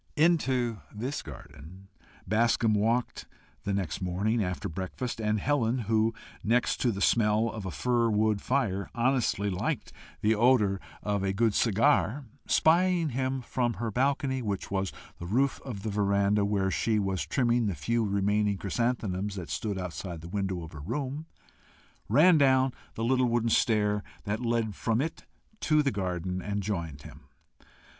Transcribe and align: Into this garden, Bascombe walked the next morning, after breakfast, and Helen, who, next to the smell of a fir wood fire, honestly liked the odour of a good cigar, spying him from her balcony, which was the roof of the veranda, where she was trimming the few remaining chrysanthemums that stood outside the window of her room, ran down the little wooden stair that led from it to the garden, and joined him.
Into 0.15 0.79
this 0.91 1.21
garden, 1.21 1.87
Bascombe 2.27 2.73
walked 2.75 3.27
the 3.65 3.71
next 3.71 4.01
morning, 4.01 4.43
after 4.43 4.67
breakfast, 4.67 5.21
and 5.21 5.39
Helen, 5.39 5.77
who, 5.77 6.11
next 6.43 6.77
to 6.77 6.91
the 6.91 7.01
smell 7.03 7.47
of 7.49 7.67
a 7.67 7.69
fir 7.69 8.09
wood 8.09 8.41
fire, 8.41 8.89
honestly 8.95 9.47
liked 9.51 9.93
the 10.21 10.33
odour 10.33 10.79
of 11.03 11.21
a 11.21 11.33
good 11.33 11.53
cigar, 11.53 12.25
spying 12.47 13.09
him 13.09 13.43
from 13.43 13.75
her 13.75 13.91
balcony, 13.91 14.41
which 14.41 14.71
was 14.71 14.91
the 15.19 15.27
roof 15.27 15.61
of 15.63 15.83
the 15.83 15.91
veranda, 15.91 16.43
where 16.45 16.71
she 16.71 16.97
was 16.97 17.23
trimming 17.23 17.67
the 17.67 17.75
few 17.75 18.03
remaining 18.03 18.57
chrysanthemums 18.57 19.35
that 19.35 19.51
stood 19.51 19.77
outside 19.77 20.21
the 20.21 20.27
window 20.27 20.63
of 20.63 20.71
her 20.71 20.79
room, 20.81 21.27
ran 22.09 22.39
down 22.39 22.73
the 22.95 23.03
little 23.03 23.27
wooden 23.27 23.49
stair 23.51 24.01
that 24.23 24.41
led 24.41 24.73
from 24.73 24.99
it 24.99 25.25
to 25.59 25.83
the 25.83 25.91
garden, 25.91 26.41
and 26.41 26.63
joined 26.63 27.03
him. 27.03 27.25